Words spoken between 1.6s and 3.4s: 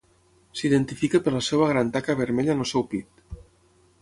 gran taca vermella en el seu pit.